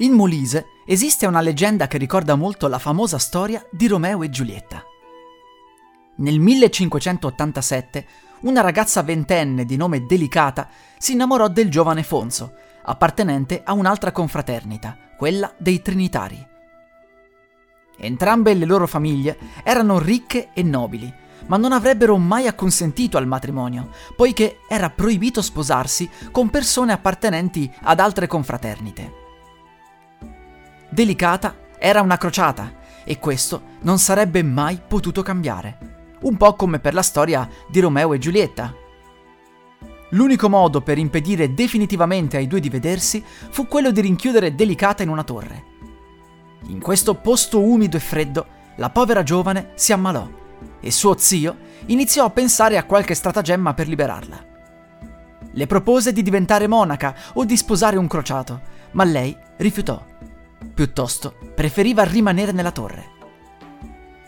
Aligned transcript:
In 0.00 0.12
Molise 0.12 0.66
esiste 0.84 1.24
una 1.24 1.40
leggenda 1.40 1.86
che 1.86 1.96
ricorda 1.96 2.34
molto 2.34 2.68
la 2.68 2.78
famosa 2.78 3.16
storia 3.16 3.66
di 3.70 3.86
Romeo 3.86 4.22
e 4.22 4.28
Giulietta. 4.28 4.84
Nel 6.16 6.38
1587 6.38 8.06
una 8.40 8.60
ragazza 8.60 9.00
ventenne 9.00 9.64
di 9.64 9.76
nome 9.76 10.04
Delicata 10.04 10.68
si 10.98 11.12
innamorò 11.12 11.48
del 11.48 11.70
giovane 11.70 12.02
Fonso, 12.02 12.52
appartenente 12.82 13.62
a 13.64 13.72
un'altra 13.72 14.12
confraternita, 14.12 14.98
quella 15.16 15.50
dei 15.56 15.80
Trinitari. 15.80 16.46
Entrambe 17.96 18.52
le 18.52 18.66
loro 18.66 18.86
famiglie 18.86 19.38
erano 19.64 19.98
ricche 19.98 20.50
e 20.52 20.62
nobili, 20.62 21.10
ma 21.46 21.56
non 21.56 21.72
avrebbero 21.72 22.18
mai 22.18 22.46
acconsentito 22.46 23.16
al 23.16 23.26
matrimonio, 23.26 23.88
poiché 24.14 24.58
era 24.68 24.90
proibito 24.90 25.40
sposarsi 25.40 26.06
con 26.30 26.50
persone 26.50 26.92
appartenenti 26.92 27.72
ad 27.84 27.98
altre 27.98 28.26
confraternite. 28.26 29.24
Delicata 30.88 31.56
era 31.78 32.00
una 32.00 32.16
crociata 32.16 32.72
e 33.04 33.18
questo 33.18 33.62
non 33.82 33.98
sarebbe 33.98 34.42
mai 34.42 34.80
potuto 34.86 35.22
cambiare, 35.22 36.14
un 36.22 36.36
po' 36.36 36.54
come 36.54 36.78
per 36.78 36.94
la 36.94 37.02
storia 37.02 37.48
di 37.68 37.80
Romeo 37.80 38.12
e 38.12 38.18
Giulietta. 38.18 38.74
L'unico 40.10 40.48
modo 40.48 40.80
per 40.80 40.98
impedire 40.98 41.52
definitivamente 41.52 42.36
ai 42.36 42.46
due 42.46 42.60
di 42.60 42.68
vedersi 42.68 43.22
fu 43.50 43.66
quello 43.66 43.90
di 43.90 44.00
rinchiudere 44.00 44.54
Delicata 44.54 45.02
in 45.02 45.08
una 45.08 45.24
torre. 45.24 45.64
In 46.68 46.80
questo 46.80 47.14
posto 47.14 47.60
umido 47.60 47.96
e 47.96 48.00
freddo, 48.00 48.46
la 48.76 48.90
povera 48.90 49.22
giovane 49.22 49.70
si 49.74 49.92
ammalò 49.92 50.28
e 50.80 50.90
suo 50.90 51.16
zio 51.18 51.56
iniziò 51.86 52.24
a 52.24 52.30
pensare 52.30 52.78
a 52.78 52.84
qualche 52.84 53.14
stratagemma 53.14 53.74
per 53.74 53.88
liberarla. 53.88 54.44
Le 55.52 55.66
propose 55.66 56.12
di 56.12 56.22
diventare 56.22 56.66
monaca 56.66 57.14
o 57.34 57.44
di 57.44 57.56
sposare 57.56 57.96
un 57.96 58.06
crociato, 58.06 58.60
ma 58.92 59.04
lei 59.04 59.36
rifiutò. 59.56 60.14
Piuttosto 60.74 61.34
preferiva 61.54 62.02
rimanere 62.04 62.52
nella 62.52 62.70
torre. 62.70 63.14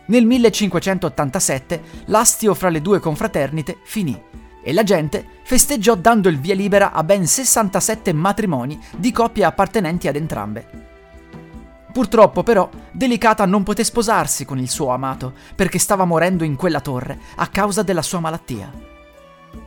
Nel 0.06 0.24
1587 0.24 1.82
l'astio 2.06 2.54
fra 2.54 2.68
le 2.70 2.80
due 2.80 2.98
confraternite 2.98 3.78
finì 3.82 4.18
e 4.62 4.72
la 4.72 4.82
gente 4.82 5.24
festeggiò 5.42 5.94
dando 5.94 6.28
il 6.28 6.38
via 6.38 6.54
libera 6.54 6.92
a 6.92 7.02
ben 7.04 7.26
67 7.26 8.12
matrimoni 8.12 8.78
di 8.96 9.12
coppie 9.12 9.44
appartenenti 9.44 10.08
ad 10.08 10.16
entrambe. 10.16 10.86
Purtroppo 11.92 12.42
però 12.42 12.68
Delicata 12.90 13.44
non 13.46 13.62
poté 13.62 13.84
sposarsi 13.84 14.44
con 14.44 14.58
il 14.58 14.68
suo 14.68 14.88
amato 14.88 15.34
perché 15.54 15.78
stava 15.78 16.04
morendo 16.04 16.44
in 16.44 16.56
quella 16.56 16.80
torre 16.80 17.18
a 17.36 17.46
causa 17.48 17.82
della 17.82 18.02
sua 18.02 18.20
malattia. 18.20 18.97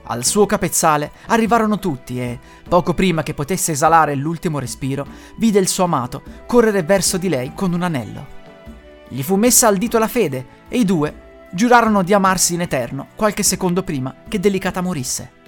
Al 0.04 0.26
suo 0.26 0.46
capezzale 0.46 1.12
arrivarono 1.28 1.80
tutti 1.80 2.20
e, 2.20 2.40
poco 2.68 2.94
prima 2.94 3.24
che 3.24 3.34
potesse 3.34 3.72
esalare 3.72 4.16
l'ultimo 4.16 4.60
respiro, 4.60 5.06
vide 5.38 5.60
il 5.60 5.68
suo 5.68 5.86
amato 5.86 6.22
correre 6.46 6.84
verso 6.84 7.18
di 7.18 7.30
lei 7.30 7.54
con 7.54 7.74
un 7.74 7.82
anello. 7.82 8.40
Gli 9.08 9.22
fu 9.24 9.36
messa 9.36 9.68
al 9.68 9.78
dito 9.78 9.98
la 9.98 10.08
fede 10.08 10.46
e 10.68 10.78
i 10.78 10.86
due 10.86 11.30
giurarono 11.54 12.02
di 12.02 12.14
amarsi 12.14 12.54
in 12.54 12.62
eterno 12.62 13.08
qualche 13.16 13.44
secondo 13.44 13.84
prima 13.84 14.16
che 14.28 14.40
Delicata 14.40 14.82
morisse. 14.82 15.40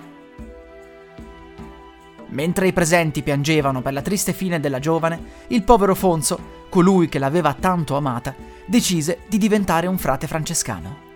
Mentre 2.28 2.68
i 2.68 2.74
presenti 2.74 3.22
piangevano 3.22 3.82
per 3.82 3.94
la 3.94 4.02
triste 4.02 4.34
fine 4.34 4.60
della 4.60 4.80
giovane, 4.80 5.22
il 5.48 5.64
povero 5.64 5.94
Fonso, 5.94 6.66
colui 6.70 7.08
che 7.08 7.20
l'aveva 7.20 7.54
tanto 7.54 7.96
amata, 7.96 8.34
decise 8.66 9.20
di 9.28 9.38
diventare 9.38 9.88
un 9.88 9.98
frate 9.98 10.26
francescano. 10.26 11.13